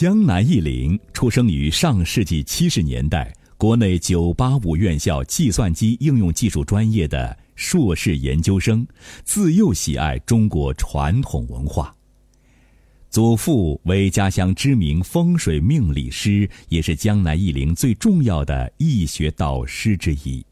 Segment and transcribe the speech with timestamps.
[0.00, 8.86] 江南忆林出生于上世纪七十年代，国内985院校计算机应用技术专业的硕士研究生，
[9.24, 11.94] 自幼喜爱中国传统文化。
[13.10, 20.42] 祖父为家乡知名风水命理师，也是江南忆林最重要的易学导师之一。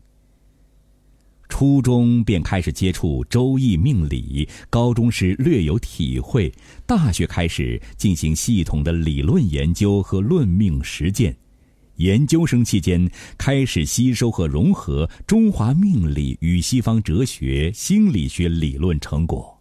[1.48, 6.52] 初中便开始接触周易命理，高中时略有体会，
[6.86, 11.36] 大学开始进行系统的理论研究和论命实践，
[11.96, 19.57] 研究生期间开始吸收和融合中华命理与西方哲学、心理学理论成果。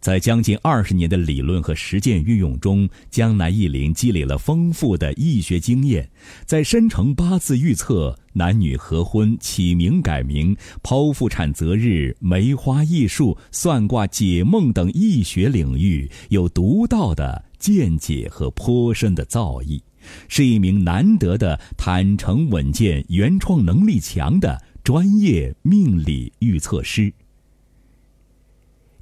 [0.00, 6.08] 在将近二十年的理论和实践运用中，江南易林积累了丰富的易学经验，
[6.46, 19.80] 在生辰八字预测、男女合婚、起名改名、剖腹产择日、梅花易数、算卦解梦等易学领域有独到的见解和颇深的造诣，
[20.28, 27.12] 是一名难得的坦诚稳健、原创能力强的专业命理预测师。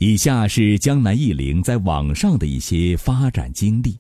[0.08, 3.98] 以下是江南艺林在网上的一些发展经历。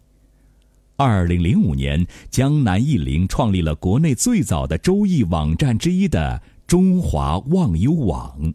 [0.94, 8.54] 二零零五年，江南艺林创立了国内最早的周易网站之一的中华忘忧网。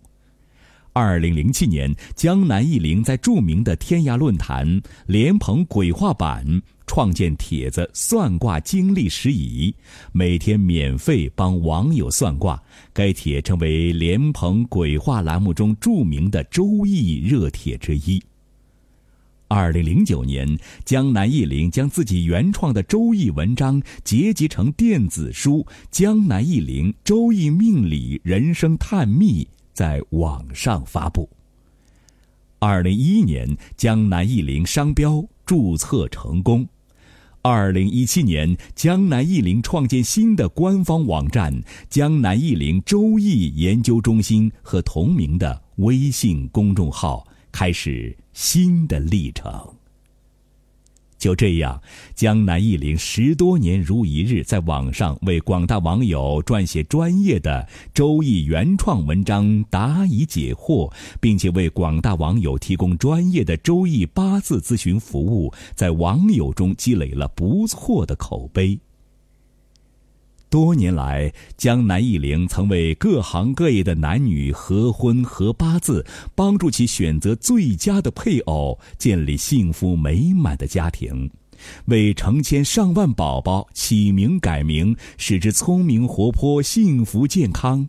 [0.94, 6.62] 二零零七年，江南艺林在著名的天涯论坛莲蓬鬼话版
[6.94, 9.73] 创建帖子算卦经历时宜，
[10.11, 12.61] 每天免费帮网友算卦。
[12.92, 18.22] 该帖成为莲蓬鬼话栏目中著名的周易热帖之一。
[19.48, 29.45] 二零零九年，江南易林将自己原创的周易文章结集成电子书《江南易林周易命理人生探秘》。
[29.72, 31.30] 在网上发布。
[32.59, 36.67] 二零一一年，江南易林商标注册成功。
[37.44, 41.52] 二零一七年，江南易林创建新的官方网站
[41.90, 49.80] “江南易林周易研究中心”和同名的微信公众号，开始新的历程。
[51.21, 51.80] 就这样，
[52.15, 68.80] 江南忆林十多年如一日在网上为广大网友撰写专业的周易原创文章，答疑解惑，并且为广大网友提供专业的周易八字咨询服务，在网友中积累了不错的口碑。
[70.52, 81.32] 多年来，江南易玲曾为各行各业的男女合婚合八字，帮助其选择最佳的配偶，建立幸福美满的家庭。
[81.86, 87.86] 为成千上万宝宝起名改名，使之聪明活泼、幸福健康；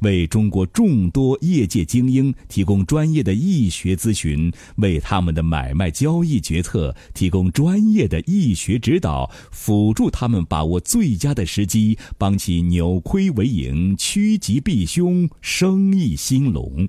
[0.00, 16.88] 为中国众多业界精英提供专业的易学咨询，为他们的买卖交易决策提供专业的易学指导，辅助他们把握最佳的时机，帮其扭亏为盈、趋吉避凶、生意兴隆。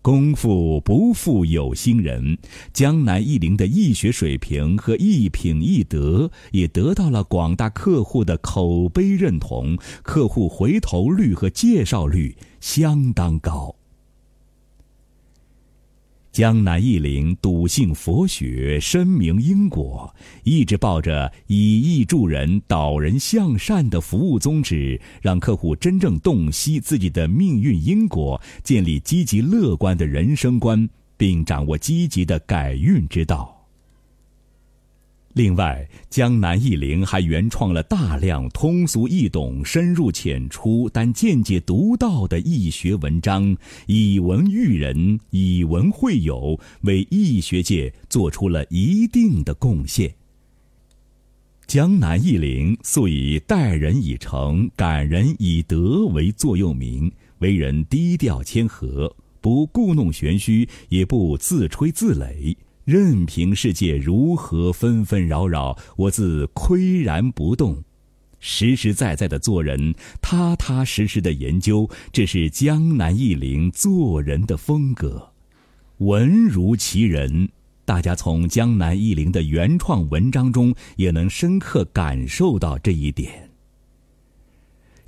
[0.00, 2.38] 功夫不负有心人，
[2.72, 13.77] 江南艺林的艺学水平和一品一德也得到了广大客户的口碑认同，客户回头率和介绍率相当高。
[16.38, 33.57] 江南忆林笃信佛学，深明因果，一直抱着以义助人、导人向善的服务宗旨，让客户真正洞悉自己的命运因果，建立积极乐观的人生观，并掌握积极的改运之道。
[35.34, 43.56] 另外，江南忆林还原创了大量通俗易懂、深入浅出但见解独到的易学文章，
[43.86, 50.12] 以文育人，以文会友，为易学界做出了一定的贡献。
[51.68, 62.56] 江南忆林素以待人以诚、感人以德为座右铭，为人低调谦和，不故弄玄虚，也不自吹自擂。
[62.88, 67.84] 任凭世界如何纷纷扰扰，我自岿然不动，
[68.40, 75.32] 实实在在的做人，踏踏实实的研究，这是江南忆林做人的风格。
[75.98, 77.50] 文如其人，
[77.84, 83.47] 大家从江南忆林的原创文章中也能深刻感受到这一点。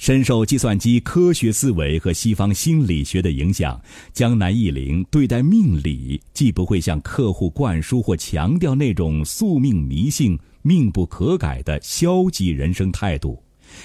[0.01, 3.79] 深受计算机科学思维和西方心理学的影响，
[4.15, 13.43] 江南忆林对待命理既不会向客户灌输或强调那种宿命迷信、命不可改的消极人生态度，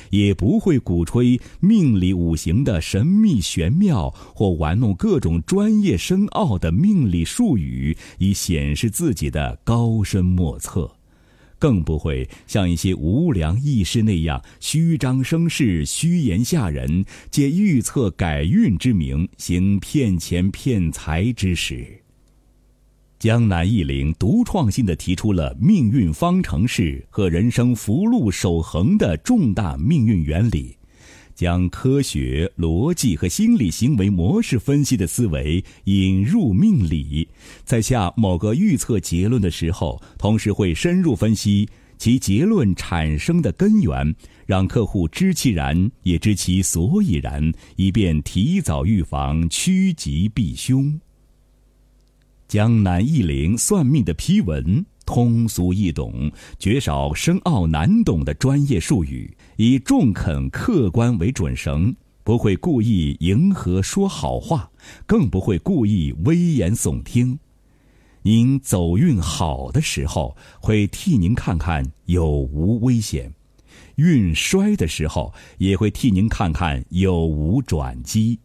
[0.09, 10.89] 也不会鼓吹命理五行的神秘玄妙，或玩弄各种专业深奥的命理术语以显示自己的高深莫测，
[11.57, 22.01] 更不会像一些无良义士那样虚张声势、虚言吓人，借预测改运之名行骗钱骗财之实。
[23.17, 30.77] 江南易林独创性的提出了命运方程式和人生福禄守恒的重大命运原理，
[31.35, 37.27] 将科学逻辑和心理行为模式分析的思维引入命理，
[37.65, 41.67] 在下某个预测结论的时候，同时会深入分析
[41.97, 44.15] 其结论产生的根源，
[44.45, 50.99] 让客户知其然，也知其所以然，以便提早预防，趋吉避凶。
[52.47, 64.69] 江南忆林算命的批文通俗易懂，绝少深奥难懂的专业术语，以中肯客观为准绳，不会故意迎合说好话，
[65.05, 67.37] 更不会故意危言耸听。
[68.23, 73.29] 您走运好的时候，会替您看看有无危险；
[73.97, 78.39] 运衰的时候，也会替您看看有无转机。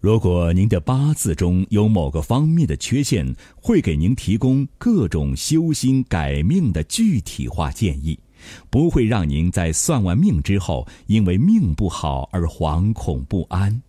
[0.00, 8.16] 如果您的八字中有某个方面的缺陷，会给您提供各种修心改命的具体化建议，
[8.70, 13.82] 不会让您在算完命之后因为命不好而惶恐不安，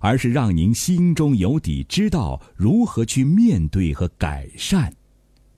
[0.00, 4.90] 而是让您心中有底，知道如何去面对和改善。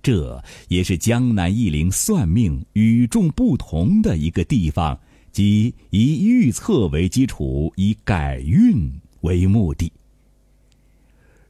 [0.03, 4.99] 这也是江南忆林算命与众不同的一个地方，
[5.31, 8.93] 即以预测为基础，以改运。
[9.25, 9.93] 为目的。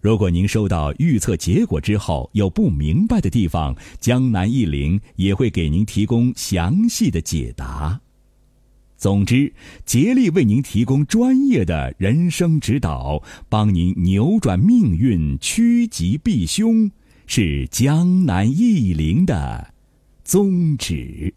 [0.00, 8.00] 如果您收到预测结果之后有不明白的地方，江南易林也会给您提供详细的解答。
[8.96, 9.52] 总之，
[9.84, 16.90] 竭力为您提供专业的人生指导，帮您扭转命运、趋吉避凶，
[17.26, 19.74] 是江南易林的
[20.22, 21.34] 宗旨。